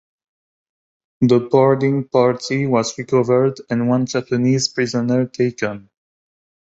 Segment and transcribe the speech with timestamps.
[1.21, 5.91] The boarding party was recovered and one Japanese prisoner taken.